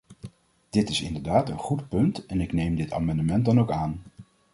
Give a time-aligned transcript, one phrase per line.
[0.69, 4.01] Dit is inderdaad een goed punt en ik neem dit amendement dan ook aan.